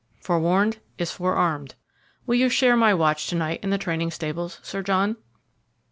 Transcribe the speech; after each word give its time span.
Forewarned 0.19 0.79
is 0.97 1.11
forearmed. 1.11 1.75
Will 2.25 2.33
you 2.33 2.49
share 2.49 2.75
my 2.75 2.91
watch 2.91 3.27
to 3.27 3.35
night 3.35 3.59
in 3.63 3.69
the 3.69 3.77
training 3.77 4.09
stables, 4.09 4.59
Sir 4.63 4.81
John?" 4.81 5.15